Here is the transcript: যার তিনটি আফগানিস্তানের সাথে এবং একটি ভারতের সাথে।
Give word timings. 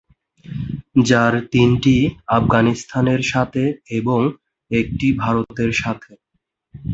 যার 1.05 1.33
তিনটি 1.51 1.95
আফগানিস্তানের 2.37 3.21
সাথে 3.31 3.63
এবং 3.99 4.19
একটি 4.71 5.07
ভারতের 5.19 5.71
সাথে। 5.73 6.11